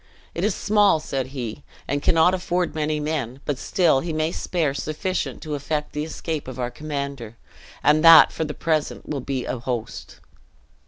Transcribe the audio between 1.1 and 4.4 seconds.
he, "and cannot afford many men; but still he may